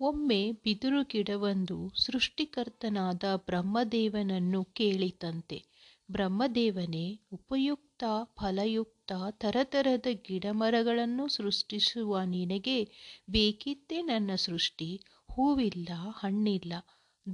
[0.00, 5.64] ಒಮ್ಮೆ ಬಿದಿರು ಗಿಡವೊಂದು ಸೃಷ್ಟಿಕರ್ತನಾದ ಬ್ರಹ್ಮದೇವನನ್ನು ಕೇಳಿತಂತೆ.
[6.10, 8.04] ಬ್ರಹ್ಮದೇವನೇ, ಉಪಯುಕ್ತ,
[8.36, 12.88] ಫಲಯುಕ್ತ, ತರತರದ ಗಿಡಮರಗಳನ್ನು ಸೃಷ್ಟಿಸುವ ನಿನಗೆ
[13.30, 15.00] ಬೇಕಿದ್ದೇ ನನ್ನ ಸೃಷ್ಟಿ.
[15.32, 15.88] ಹೂವಿಲ್ಲ,
[16.18, 16.72] ಹಣ್ಣಿಲ್ಲ.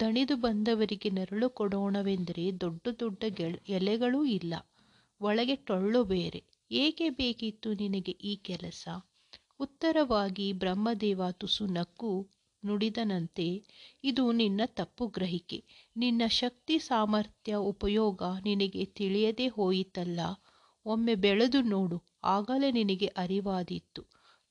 [0.01, 4.55] ದಣಿದು ಬಂದವರಿಗೆ ನೆರಳು ಕೊಡೋಣವೆಂದರೆ ದೊಡ್ಡ ದೊಡ್ಡ ಗೆಳ್, ಎಲೆಗಳೂ ಇಲ್ಲ.
[5.21, 6.45] ಒಳಗೆ ಟೊಳ್ಳು ಬೇರೆ.
[6.71, 8.89] ಏಕೆ ಬೇಕಿತ್ತು ನಿನಗೆ ಈ ಕೆಲಸ?
[9.61, 13.65] ಉತ್ತರವಾಗಿ ಬ್ರಹ್ಮದೇವ ತುಸು ನಕ್ಕು ನುಡಿದನಂತೆ,
[14.05, 15.65] ಇದು ನಿನ್ನ ತಪ್ಪು ಗ್ರಹಿಕೆ.
[15.97, 20.21] ನಿನ್ನ ಶಕ್ತಿ, ಸಾಮರ್ಥ್ಯ, ಉಪಯೋಗ ನಿನಗೆ ತಿಳಿಯದೆ ಹೋಯಿತಲ್ಲ.
[20.87, 22.03] ಒಮ್ಮೆ ಬೆಳೆದು ನೋಡು.
[22.25, 24.03] ಆಗಲೇ ನಿನಗೆ ಅರಿವಾದಿತ್ತು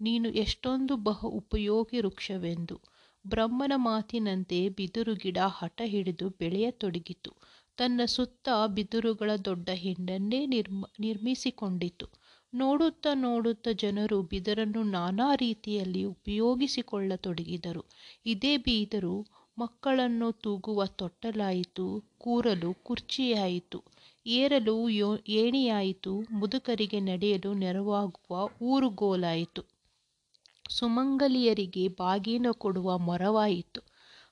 [0.01, 2.81] ನೀನು ಎಷ್ಟೊಂದು ಬಹು ಉಪಯೋಗಿ ವೃಕ್ಷವೆಂದು.
[3.27, 7.31] ಬ್ರಹ್ಮನ ಮಾತಿನಂತೆ ಬಿದಿರು ಗಿಡ ಹಠ ಹಿಡಿದು ಬೆಳೆಯತೊಡಗಿತು.
[7.77, 12.07] ತನ್ನ ಸುತ್ತ ಬಿದಿರುಗಳ ದೊಡ್ಡ ಹಿಂಡನ್ನೇ ನಿರ್ಮ, ನಿರ್ಮಿಸಿಕೊಂಡಿತು.
[12.53, 17.85] ನೋಡುತ್ತಾ ನೋಡುತ್ತಾ ಜನರು ಬಿದರನ್ನು ನಾನಾ ರೀತಿಯಲ್ಲಿ ಉಪಯೋಗಿಸಿಕೊಳ್ಳತೊಡಗಿದರು.
[18.25, 23.83] ಇದೇ ಬೀದರು ಮಕ್ಕಳನ್ನು ತೂಗುವ ತೊಟ್ಟಲಾಯಿತು, ಕೂರಲು ಕುರ್ಚಿಯಾಯಿತು,
[24.25, 29.63] ಏರಲು ಯೋ, ಏಣಿಯಾಯಿತು, ಮುದುಕರಿಗೆ ನಡೆಯಲು ನೆರವಾಗುವ ಊರುಗೋಲಾಯಿತು.
[30.69, 33.81] ಸುಮಂಗಲಿಯರಿಗೆ ಬಾಗಿನ ಕೊಡುವ ಮೊರವಾಯಿತು,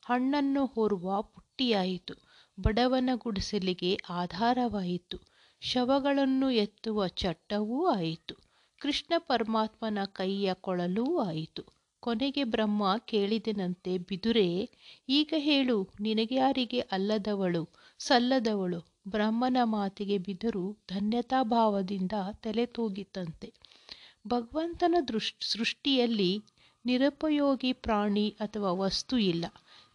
[0.06, 2.14] ಹಣ್ಣನ್ನು ಹೊರುವ ಪುಟ್ಟಿಯಾಯಿತು,
[2.60, 5.37] ಬಡವನ ಗುಡಿಸಲಿಗೆ ಆಧಾರವಾಯಿತು.
[5.62, 8.36] ಶವಗಳನ್ನು ಎತ್ತುವ ಚಟ್ಟವೂ ಆಯಿತು.
[8.82, 11.64] ಕೃಷ್ಣ ಪರಮಾತ್ಮನ ಕೈಯ ಕೊಳಲೂ ಆಯಿತು.
[12.00, 14.70] ಕೊನೆಗೆ ಬ್ರಹ್ಮ ಕೇಳಿದನಂತೆ, ಬಿದುರೇ,
[15.10, 17.70] ಈಗ ಹೇಳು ನಿನಗ್ಯಾರಿಗೆ ಅಲ್ಲದವಳು,
[18.00, 18.80] ಸಲ್ಲದವಳು?
[19.08, 23.54] ಬ್ರಹ್ಮನ ಮಾತಿಗೆ ಬಿದರು ಧನ್ಯತಾಭಾವದಿಂದ ತಲೆ ತೂಗಿತಂತೆ.
[24.28, 26.32] ಭಗವಂತನ ದೃಷ್, ಸೃಷ್ಟಿಯಲ್ಲಿ
[26.86, 29.46] ನಿರುಪಯೋಗಿ ಪ್ರಾಣಿ ಅಥವಾ ವಸ್ತು ಇಲ್ಲ.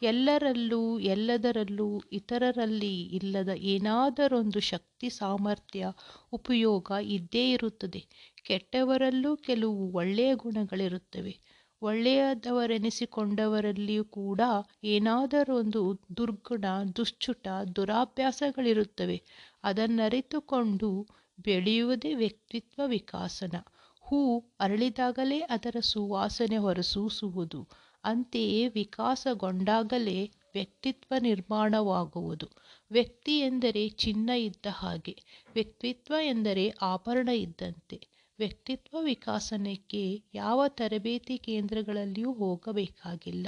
[0.03, 5.87] ಎಲ್ಲರಲ್ಲೂ, ಎಲ್ಲದರಲ್ಲೂ, ಇತರರಲ್ಲಿ ಇಲ್ಲದ ಏನಾದರೊಂದು ಶಕ್ತಿ, ಸಾಮರ್ಥ್ಯ,
[6.33, 8.07] ಉಪಯೋಗ ಇದ್ದೇ ಇರುತ್ತದೆ.
[8.45, 11.41] ಕೆಟ್ಟವರಲ್ಲೂ ಕೆಲವು ಒಳ್ಳೆಯ ಗುಣಗಳಿರುತ್ತವೆ.
[11.83, 14.41] ಒಳ್ಳೆಯದವರೆನಿಸಿಕೊಂಡವರಲ್ಲಿಯೂ ಕೂಡ
[14.85, 16.65] ಏನಾದರೊಂದು ದುರ್ಗುಣ,
[16.97, 19.23] ದುಶ್ಚುಟ, ದುರಾಭ್ಯಾಸಗಳಿರುತ್ತವೆ.
[19.65, 21.09] ಅದನ್ನರಿತುಕೊಂಡು
[21.45, 23.55] ಬೆಳೆಯುವುದೇ ವ್ಯಕ್ತಿತ್ವ ವಿಕಾಸನ.
[24.01, 27.69] ಹೂ ಅರಳಿದಾಗಲೇ ಅದರ ಸುವಾಸನೆ ಹೊರಸೂಸುವುದು.
[28.05, 32.47] ಅಂತೆಯೇ ವಿಕಾಸಗೊಂಡಾಗಲೇ ವ್ಯಕ್ತಿತ್ವ ನಿರ್ಮಾಣವಾಗುವುದು.
[32.91, 35.15] ವ್ಯಕ್ತಿ ಎಂದರೆ ಚಿನ್ನ ಇದ್ದ ಹಾಗೆ,
[35.55, 37.99] ವ್ಯಕ್ತಿತ್ವ ಎಂದರೆ ಆಭರಣ ಇದ್ದಂತೆ.
[38.39, 43.47] ವ್ಯಕ್ತಿತ್ವ ವಿಕಾಸನಕ್ಕೆ ಯಾವ ತರಬೇತಿ ಕೇಂದ್ರಗಳಲ್ಲಿಯೂ ಹೋಗಬೇಕಾಗಿಲ್ಲ.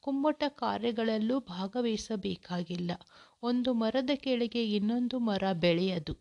[0.00, 2.90] ಕುಮ್ಮಟ ಕಾರ್ಯಗಳಲ್ಲೂ ಭಾಗವಹಿಸಬೇಕಾಗಿಲ್ಲ.
[3.42, 6.14] ಒಂದು ಮರದ ಕೆಳಗೆ ಇನ್ನೊಂದು ಮರ ಬೆಳೆಯದು.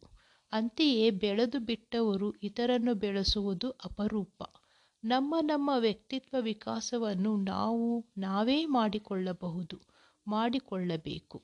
[0.52, 4.44] ಅಂತೆಯೇ ಬೆಳೆದು ಬಿಟ್ಟವರು ಇತರನ್ನು ಬೆಳೆಸುವುದು ಅಪರೂಪ.
[5.08, 9.82] ನಮ್ಮ ನಮ್ಮ ವ್ಯಕ್ತಿತ್ವ ವಿಕಾಸವನ್ನು ನಾವು ನಾವೇ ಮಾಡಿಕೊಳ್ಳಬಹುದು,
[10.28, 11.44] ಮಾಡಿಕೊಳ್ಳಬೇಕು.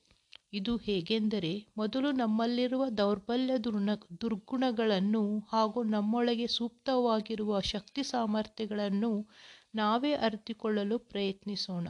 [0.54, 3.90] ಇದು ಹೇಗೆಂದರೆ, ಮೊದಲು ನಮ್ಮಲ್ಲಿರುವ ದೌರ್ಬಲ್ಯ ದುರ್ಣ
[4.22, 9.28] ದುರ್ಗುಣಗಳನ್ನು ಹಾಗೂ ನಮ್ಮೊಳಗೆ ಸೂಕ್ತವಾಗಿರುವ ಶಕ್ತಿ ಸಾಮರ್ಥ್ಯಗಳನ್ನು
[9.76, 11.88] ನಾವೇ ಅರಿತುಕೊಳ್ಳಲು ಪ್ರಯತ್ನಿಸೋಣ.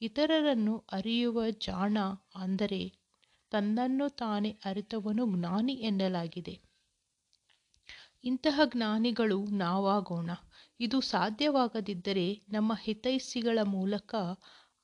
[0.00, 1.98] ಇತರರನ್ನು ಅರಿಯುವ ಜಾಣ
[2.34, 2.92] ಅಂದರೆ,
[3.50, 6.60] ತನ್ನನ್ನು ತಾನೇ ಅರಿತವನು ಜ್ಞಾನಿ ಎನ್ನಲಾಗಿದೆ.
[8.24, 10.30] ಇಂತಹ ಜ್ಞಾನಿಗಳು ನಾವಾಗೋಣ.
[10.80, 14.12] ಇದು ಸಾಧ್ಯವಾಗದಿದ್ದರೆ ನಮ್ಮ ಹಿತೈಷಿಗಳ ಮೂಲಕ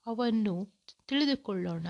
[0.06, 0.54] ಅವನ್ನು
[1.08, 1.86] ತಿಳಿದುಕೊಳ್ಳೋಣ.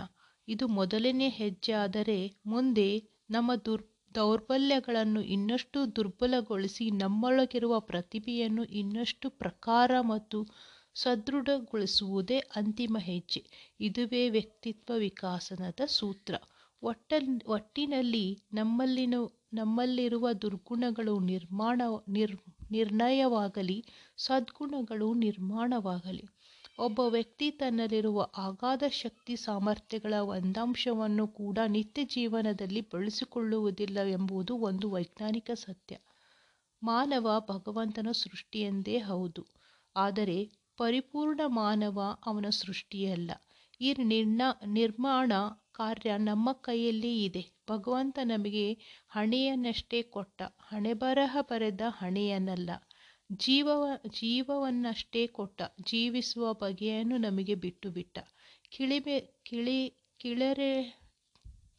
[0.48, 1.72] ಇದು ಮೊದಲನೇ ಹೆಜ್ಜೆ.
[1.74, 2.88] ಆದರೆ ಮುಂದೆ
[3.30, 3.84] ನಮ್ಮ ದುರ್,
[4.14, 10.38] ದೌರ್ಬಲ್ಯಗಳನ್ನು ಇನ್ನಷ್ಟು ದುರ್ಬಲಗೊಳಿಸಿ ನಮ್ಮೊಳಗಿರುವ ಪ್ರತಿಭೆಯನ್ನು ಇನ್ನಷ್ಟು ಪ್ರಕಾರ ಮತ್ತು
[10.94, 13.42] ಸದೃಢಗೊಳಿಸುವುದೇ ಅಂತಿಮ ಹೆಜ್ಜೆ.
[13.80, 16.34] ಇದುವೇ ವ್ಯಕ್ತಿತ್ವ ವಿಕಾಸನದ ಸೂತ್ರ.
[16.82, 17.12] ಒಟ್ಟ
[17.46, 19.14] ಒಟ್ಟಿನಲ್ಲಿ ನಮ್ಮಲ್ಲಿನ,
[19.52, 22.36] ನಮ್ಮಲ್ಲಿರುವ ದುರ್ಗುಣಗಳು ನಿರ್ಮಾಣ ನಿರ್
[22.70, 23.84] ನಿರ್ಣಯವಾಗಲಿ,
[24.16, 26.24] ಸದ್ಗುಣಗಳು ನಿರ್ಮಾಣವಾಗಲಿ.
[26.78, 35.96] ಒಬ್ಬ ವ್ಯಕ್ತಿ ತನ್ನಲ್ಲಿರುವ ಅಗಾಧ ಶಕ್ತಿ ಸಾಮರ್ಥ್ಯಗಳ ಒಂದಂಶವನ್ನು ಕೂಡ ನಿತ್ಯ ಜೀವನದಲ್ಲಿ ಬಳಸಿಕೊಳ್ಳುವುದಿಲ್ಲ ಎಂಬುದು ಒಂದು ವೈಜ್ಞಾನಿಕ ಸತ್ಯ.
[36.82, 39.46] ಮಾನವ ಭಗವಂತನ ಸೃಷ್ಟಿಯೆಂದೇ ಹೌದು.
[39.96, 40.38] ಆದರೆ
[40.76, 43.30] ಪರಿಪೂರ್ಣ ಮಾನವ ಅವನ ಸೃಷ್ಟಿಯಲ್ಲ.
[43.80, 45.32] ಈ ನಿರ್ಣ ನಿರ್ಮಾಣ
[45.80, 47.42] ಕಾರ್ಯ ನಮ್ಮ ಕೈಯಲ್ಲಿ ಇದೆ.
[47.68, 48.64] ಭಗವಂತ ನಮಗೆ
[49.08, 50.38] ಹಣೆಯನ್ನಷ್ಟೇ ಕೊಟ್ಟ.
[50.68, 52.70] ಹಣೆಬರಹ ಬರೆದ ಹಣೆಯನ್ನಲ್ಲ
[53.40, 53.68] ಜೀವ
[54.18, 55.58] ಜೀವವನ್ನಷ್ಟೇ ಕೊಟ್ಟ.
[55.82, 58.16] ಜೀವಿಸುವ ಬಗೆಯನ್ನು ನಮಗೆ ಬಿಟ್ಟು ಬಿಟ್ಟ
[58.72, 59.80] ಕಿಳಿಮೆ, ಕಿಳಿ,
[60.20, 60.72] ಕಿಳರೆ,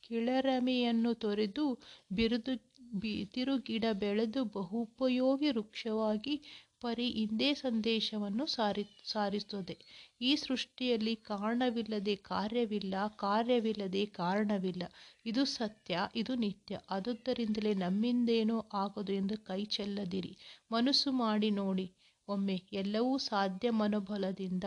[0.03, 1.65] ಕಿಳರಮೆಯನ್ನು ತೊರೆದು
[2.11, 2.53] ಬಿರುದು
[2.93, 6.35] ಬಿದಿರು ಗಿಡ ಬೆಳೆದು ಬಹುಪಯೋಗಿ ವೃಕ್ಷವಾಗಿ
[6.81, 9.75] ಪರಿ ಇಂದೇ ಸಂದೇಶವನ್ನು ಸಾರಿ, ಸಾರಿಸುತ್ತದೆ.
[10.21, 14.83] ಈ ಸೃಷ್ಟಿಯಲ್ಲಿ ಕಾರಣವಿಲ್ಲದೆ ಕಾರ್ಯವಿಲ್ಲ, ಕಾರ್ಯವಿಲ್ಲದೆ ಕಾರಣವಿಲ್ಲ.
[15.25, 16.79] ಇದು ಸತ್ಯ, ಇದು ನಿತ್ಯ.
[16.89, 20.37] ಆದುದರಿಂದಲೇ ನಮ್ಮಿಂದೇನೋ ಆಗದು ಎಂದು ಕೈ ಚೆಲ್ಲದಿರಿ.
[20.71, 21.87] ಮನಸ್ಸು ಮಾಡಿ ನೋಡಿ.
[22.27, 24.63] ಒಮ್ಮೆ ಎಲ್ಲವೂ ಸಾಧ್ಯ ಮನೋಬಲದಿಂದ.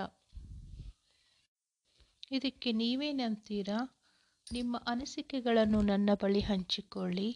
[2.32, 3.78] ಇದಕ್ಕೆ ನೀವೇನಂತೀರಾ
[4.52, 7.28] ನಿಮ್ಮ ಅನಿಸಿಕೆಗಳನ್ನು ನನ್ನ ಬಳಿ ಹಂಚಿಕೊಳ್ಳಿ.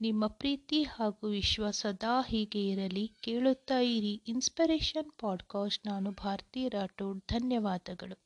[0.00, 4.22] ನಿಮ್ಮ ಪ್ರೀತಿ ಹಾಗೂ ವಿಶ್ವಾಸ ಸದಾ ಹೀಗೆ ಇರಲಿ ಕೇಳುತ್ತಾ ಇರಿ.
[4.28, 7.18] ಇನ್ಸ್ಪಿರೇಷನ್ ಪಾಡ್ಕಾಸ್ಟ್ ನಾನು ಭಾರತಿ ರಾಠೋಡ್.
[7.18, 8.25] ಧನ್ಯವಾದಗಳು.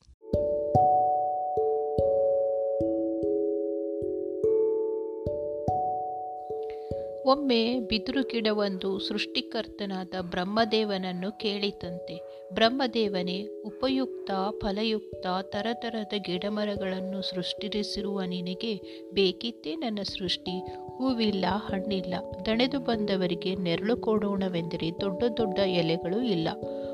[7.26, 12.40] ಒಮ್ಮೆ ಬಿದಿರು ಗಿಡವೊಂದು ಸೃಷ್ಟಿಕರ್ತನಾದ ಬ್ರಹ್ಮದೇವನನ್ನು ಕೇಳಿತಂತೆ.
[12.54, 20.60] ಬ್ರಹ್ಮದೇವನೇ, ಉಪಯುಕ್ತ, ಫಲಯುಕ್ತ, ತರತರದ ಗಿಡಮರಗಳನ್ನು ಸೃಷ್ಟಿಸಿರುವ ನಿನಗೆ ಬೇಕಿತ್ತೇ ನನ್ನ ಸೃಷ್ಟಿ.
[20.96, 22.14] ಹೂವಿಲ್ಲ, ಹಣ್ಣಿಲ್ಲ,
[22.46, 26.48] ದಣೆದು ಬಂದವರಿಗೆ ನೆರಳು ಕೊಡೋಣವೆಂದರೆ ದೊಡ್ಡ ದೊಡ್ಡ ಎಲೆಗಳು ಇಲ್ಲ.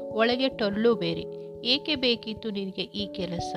[0.09, 1.47] ಒಳಗೆ ಟೊಲ್ಲು ಬೇರೆ.
[1.67, 3.57] ಏಕೆ ಬೇಕಿತ್ತು ನಿನಗೆ ಈ ಕೆಲಸ?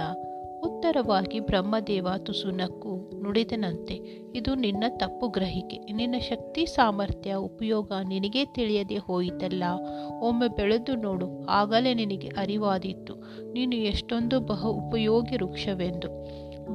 [0.64, 3.94] ಉತ್ತರವಾಗಿ ಬ್ರಹ್ಮದೇವ ತುಸುನಕ್ಕು ನುಡಿದನಂತೆ,
[4.36, 5.94] ಇದು ನಿನ್ನ ತಪ್ಪು ಗ್ರಹಿಕೆ.
[5.94, 9.64] ನಿನ್ನ ಶಕ್ತಿ, ಸಾಮರ್ಥ್ಯ, ಉಪಯೋಗ ನಿನಗೆ ತಿಳಿಯದೆ ಹೋಯಿತಲ್ಲ.
[10.20, 11.46] ಒಮ್ಮೆ ಬೆಳೆದು ನೋಡು.
[11.46, 13.16] ಆಗಲೇ ನಿನಗೆ ಅರಿವಾದೀತು.
[13.54, 16.08] ನೀನು ಎಷ್ಟೊಂದು ಬಹು ಉಪಯೋಗಿ ವೃಕ್ಷವೆಂದು.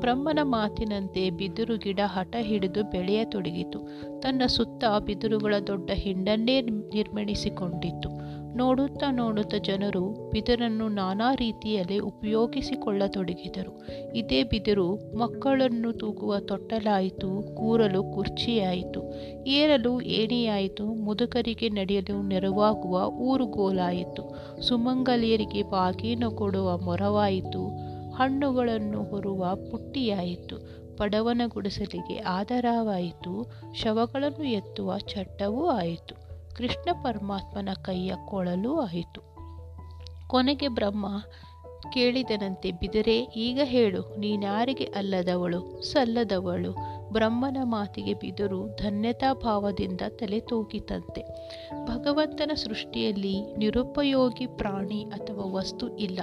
[0.01, 3.79] ಬ್ರಹ್ಮನ ಮಾತಿನಂತೆ ಬಿದಿರು ಗಿಡ ಹಠ ಹಿಡಿದು ಬೆಳೆಯತೊಡಗಿತು.
[4.21, 8.25] ತನ್ನ ಸುತ್ತ ಬಿದಿರುಗಳ ದೊಡ್ಡ ಹಿಂಡನ್ನೇ ನಿರ್ಮಿಸಿಕೊಂಡಿತ್ತು.
[8.57, 13.89] ನೋಡುತ್ತಾ ನೋಡುತ್ತಾ ಜನರು ಬಿದಿರನ್ನು ನಾನಾ ರೀತಿಯಲ್ಲಿ ಉಪಯೋಗಿಸಿಕೊಳ್ಳತೊಡಗಿದರು.
[14.17, 19.15] ಇದೇ ಬಿದಿರು ಮಕ್ಕಳನ್ನು ತೂಗುವ ತೊಟ್ಟಲಾಯಿತು, ಕೂರಲು ಕುರ್ಚಿಯಾಯಿತು,
[19.47, 27.84] ಏರಲು ಏಣಿಯಾಯಿತು, ಮುದುಕರಿಗೆ ನಡೆಯಲು ನೆರವಾಗುವ ಊರುಗೋಲಾಯಿತು, ಸುಮಂಗಲಿಯರಿಗೆ ಬಾಗಿನ ಕೊಡುವ ಮೊರವಾಯಿತು
[28.15, 30.85] ಹಣ್ಣುಗಳನ್ನು ಹೊರುವ ಪುಟ್ಟಿಯಾಯಿತು.
[30.97, 36.15] ಬಡವನ ಗುಡಿಸಲಿಗೆ ಆಧಾರವಾಯಿತು ಶವಗಳನ್ನು ಎತ್ತುವ ಚಟ್ಟವೂ ಆಯಿತು.
[36.57, 39.21] ಕೃಷ್ಣ ಪರಮಾತ್ಮನ ಕೈಯ ಕೊಳಲೂ ಆಯಿತು.
[40.29, 41.07] ಕೊನೆಗೆ ಬ್ರಹ್ಮ
[41.93, 46.75] ಕೇಳಿದನಂತೆ, ಬಿದರೆ, ಈಗ ಹೇಳು, ನೀನಾರಿಗೆ ಅಲ್ಲದವಳು, ಸಲ್ಲದವಳು.
[47.15, 51.25] ಬ್ರಹ್ಮನ ಮಾತಿಗೆ ಬಿದರು ಧನ್ಯತಾ ಭಾವದಿಂದ ತಲೆ ತೂಗಿತಂತೆ.
[51.85, 56.21] ಭಗವಂತನ ಸೃಷ್ಟಿಯಲ್ಲಿ ನಿರುಪಯೋಗಿ ಪ್ರಾಣಿ ಅಥವಾ ವಸ್ತು ಇಲ್ಲ.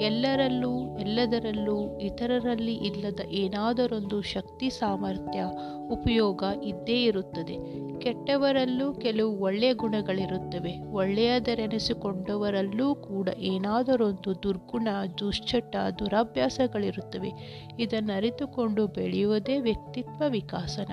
[0.00, 5.44] ಎಲ್ಲರಲ್ಲೂ, ಎಲ್ಲದರಲ್ಲೂ, ಇತರರಲ್ಲಿ ಇಲ್ಲದ ಏನಾದರೊಂದು ಶಕ್ತಿ ಸಾಮರ್ಥ್ಯ,
[5.90, 7.84] ಉಪಯೋಗ ಇದ್ದೇ ಇರುತ್ತದೆ.
[8.00, 10.92] ಕೆಟ್ಟವರಲ್ಲೂ ಕೆಲವು ಒಳ್ಳೆಯ ಗುಣಗಳಿರುತ್ತವೆ.
[10.92, 14.88] ಒಳ್ಳೆಯದರೆನಿಸಿಕೊಂಡವರಲ್ಲೂ ಕೂಡ ಏನಾದರೊಂದು ದುರ್ಗುಣ,
[15.18, 17.32] ದುಶ್ಚಟ, ದುರಾಭ್ಯಾಸಗಳಿರುತ್ತವೆ.
[17.78, 20.92] ಇದನ್ನು ಅರಿತುಕೊಂಡು ಬೆಳೆಯುವುದೇ ವ್ಯಕ್ತಿತ್ವ ವಿಕಾಸನ.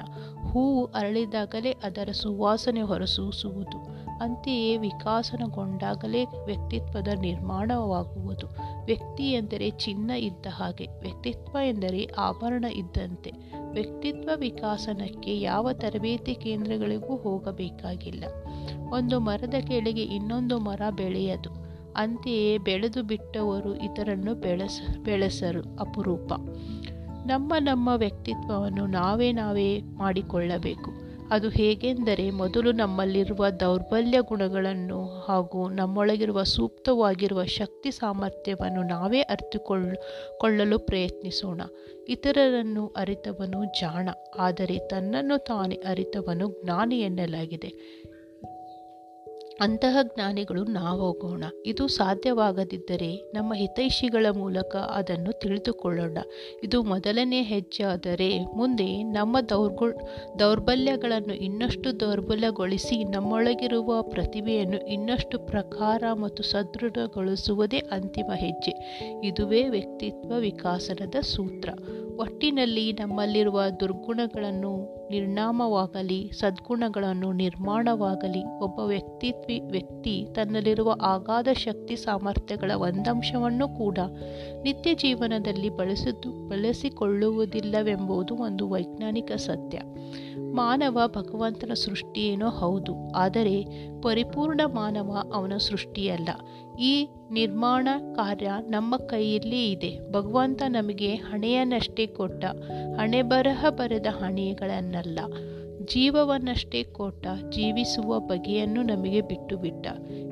[0.51, 3.77] ಹೂವು ಅರಳಿದಾಗಲೇ ಅದರ ಸುವಾಸನೆ ಹೊರಸೂಸುವುದು.
[4.21, 8.47] ಅಂತೆಯೇ ವಿಕಾಸನಗೊಂಡಾಗಲೇ ವ್ಯಕ್ತಿತ್ವದ ನಿರ್ಮಾಣವಾಗುವುದು.
[8.85, 13.31] ವ್ಯಕ್ತಿ ಎಂದರೆ ಚಿನ್ನ ಇದ್ದ ಹಾಗೆ, ವ್ಯಕ್ತಿತ್ವ ಎಂದರೆ ಆಭರಣ ಇದ್ದಂತೆ.
[13.71, 18.23] ವ್ಯಕ್ತಿತ್ವ ವಿಕಾಸನಕ್ಕೆ ಯಾವ ತರಬೇತಿ ಕೇಂದ್ರಗಳಿಗೂ ಹೋಗಬೇಕಾಗಿಲ್ಲ.
[18.94, 21.49] ಒಂದು ಮರದ ಕೆಳಗೆ ಇನ್ನೊಂದು ಮರ ಬೆಳೆಯದು.
[21.95, 25.61] ಅಂತೆಯೇ ಬೆಳೆದು ಬಿಟ್ಟವರು ಇತರನ್ನು ಬೆಳೆಸ, ಬೆಳೆಸರು.
[25.79, 26.33] ಅಪರೂಪ.
[27.25, 30.91] ನಮ್ಮ ನಮ್ಮ ವ್ಯಕ್ತಿತ್ವವನ್ನು ನಾವೇ ನಾವೇ ಮಾಡಿಕೊಳ್ಳಬೇಕು.
[31.29, 39.97] ಅದು ಹೇಗೆಂದರೆ ಮೊದಲು ನಮ್ಮಲ್ಲಿರುವ ದೌರ್ಬಲ್ಯ ಗುಣಗಳನ್ನು ಹಾಗೂ ನಮ್ಮೊಳಗಿರುವ ಸೂಕ್ತವಾಗಿರುವ ಶಕ್ತಿ ಸಾಮರ್ಥ್ಯವನ್ನು ನಾವೇ ಅರಿತುಕೊಳ್ಳಲು
[40.39, 41.62] ಕೊಳ್ಳಲು ಪ್ರಯತ್ನಿಸೋಣ.
[42.09, 44.09] ಇತರರನ್ನು ಅರಿತವನು ಜಾಣ,
[44.39, 47.71] ಆದರೆ ತನ್ನನ್ನು ತಾನೇ ಅರಿತವನು ಜ್ಞಾನಿ ಎನ್ನಲಾಗಿದೆ.
[49.61, 51.43] ಅಂತಹ ಜ್ಞಾನಿಗಳು ನಾವಾಗೋಣ.
[51.65, 56.17] ಇದು ಸಾಧ್ಯವಾಗದಿದ್ದರೆ ನಮ್ಮ ಹಿತೈಷಿಗಳ ಮೂಲಕ ಅದನ್ನು ತಿಳಿದುಕೊಳ್ಳೋಣ.
[56.63, 59.87] ಇದು ಮೊದಲನೇ ಹೆಜ್ಜೆ ಆದರೆ ಮುಂದೆ ನಮ್ಮ ದೌರ್ಗು,
[60.39, 68.73] ದೌರ್ಬಲ್ಯಗಳನ್ನು ಇನ್ನಷ್ಟು ದೌರ್ಬಲ್ಯಗೊಳಿಸಿ ನಮ್ಮೊಳಗಿರುವ ಪ್ರತಿಭೆಯನ್ನು ಇನ್ನಷ್ಟು ಪ್ರಕಾರ ಮತ್ತು ಸದೃಢಗೊಳಿಸುವುದೇ ಅಂತಿಮ ಹೆಜ್ಜೆ.
[69.27, 71.69] ಇದುವೇ ವ್ಯಕ್ತಿತ್ವ ವಿಕಾಸನದ ಸೂತ್ರ.
[72.21, 74.71] ಒಟ್ಟಿನಲ್ಲಿ ನಮ್ಮಲ್ಲಿರುವ ದುರ್ಗುಣಗಳನ್ನು
[75.09, 84.00] ನಿರ್ನಾಮವಾಗಲಿ, ಸದ್ಗುಣಗಳನ್ನು ನಿರ್ಮಾಣವಾಗಲಿ, ಒಬ್ಬ ವ್ಯಕ್ತಿತ್ವಿ ವ್ಯಕ್ತಿ ತನ್ನಲ್ಲಿರುವ ಅಗಾಧ ಶಕ್ತಿ ಸಾಮರ್ಥ್ಯಗಳ ಒಂದಂಶವನ್ನು ಕೂಡ
[84.63, 89.80] ನಿತ್ಯ ಜೀವನದಲ್ಲಿ ಬಳಸಿದ್ದು, ಬಳಸಿಕೊಳ್ಳುವುದಿಲ್ಲವೆಂಬುದು ಒಂದು ವೈಜ್ಞಾನಿಕ ಸತ್ಯ.
[90.54, 93.56] ಮಾನವ ಭಗವಂತನ ಸೃಷ್ಟಿಯೇನೋ ಹೌದು, ಆದರೆ
[94.01, 96.30] ಪರಿಪೂರ್ಣ ಮಾನವ ಅವನ ಸೃಷ್ಟಿಯಲ್ಲ.
[96.81, 96.94] ಈ
[97.31, 100.11] ನಿರ್ಮಾಣ ಕಾರ್ಯ ನಮ್ಮ ಕೈಯಲ್ಲಿ ಇದೆ.
[100.11, 102.45] ಭಗವಂತ ನಮಗೆ ಹಣೆಯನ್ನಷ್ಟೇ ಕೊಟ್ಟ,
[103.00, 105.19] ಹಣೆ ಬರಹ ಬರೆದ ಹಣೆಗಳನ್ನಲ್ಲ,
[105.85, 109.88] ಜೀವವನ್ನಷ್ಟೇ ಕೊಟ್ಟ, ಜೀವಿಸುವ ಬಗೆಯನ್ನು ನಮಗೆ ಬಿಟ್ಟು ಬಿಟ್ಟ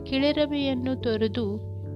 [0.10, 1.46] ಕಿಳೆರವೆಯನ್ನು ತೊರೆದು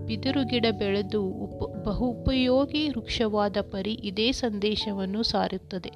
[0.05, 5.91] ಬಿದಿರು ಗಿಡ ಬೆಳೆದು ಉಪ, ಬಹು ಉಪಯೋಗಿ ವೃಕ್ಷವಾದ ಪರಿ ಇದೇ ಸಂದೇಶವನ್ನು ಸಾರುತ್ತದೆ.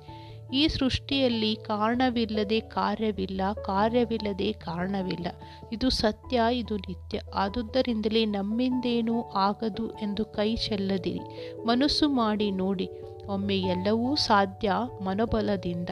[0.54, 5.28] ಈ ಸೃಷ್ಟಿಯಲ್ಲಿ ಕಾರಣವಿಲ್ಲದೆ ಕಾರ್ಯವಿಲ್ಲ, ಕಾರ್ಯವಿಲ್ಲದೆ ಕಾರಣವಿಲ್ಲ.
[5.72, 7.22] ಇದು ಸತ್ಯ, ಇದು ನಿತ್ಯ.
[7.36, 11.54] ಆದುದರಿಂದಲೇ ನಮ್ಮಿಂದೇನೂ ಆಗದು ಎಂದು ಕೈ ಚೆಲ್ಲದಿರಿ.
[11.66, 12.90] ಮನಸ್ಸು ಮಾಡಿ ನೋಡಿ.
[13.28, 15.90] ಒಮ್ಮೆ ಎಲ್ಲವೂ ಸಾಧ್ಯ ಮನೋಬಲದಿಂದ.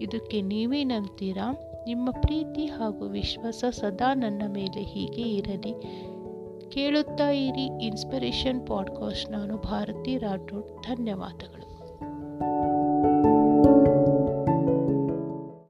[0.00, 1.52] ಇದಕ್ಕೆ ನೀವೇನಂತೀರಾ
[1.86, 5.74] ನಿಮ್ಮ ಪ್ರೀತಿ ಹಾಗೂ ವಿಶ್ವಾಸ ಸದಾ ನನ್ನ ಮೇಲೆ ಹೀಗೆ ಇರಲಿ.
[6.70, 10.82] ಕೇಳುತ್ತಾ ಇರಿ ಇನ್ಸ್ಪಿರೇಷನ್ ಪಾಡ್ಕಾಸ್ಟ್ ನಾನು ಭಾರತಿ ರಾಠೋಡ್.
[10.82, 11.73] ಧನ್ಯವಾದಗಳು.